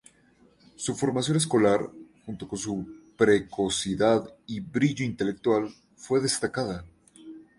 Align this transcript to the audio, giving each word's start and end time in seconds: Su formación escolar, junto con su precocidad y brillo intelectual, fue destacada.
Su 0.77 0.95
formación 0.95 1.37
escolar, 1.37 1.87
junto 2.25 2.47
con 2.47 2.57
su 2.57 2.87
precocidad 3.15 4.23
y 4.47 4.59
brillo 4.59 5.05
intelectual, 5.05 5.69
fue 5.95 6.19
destacada. 6.19 6.83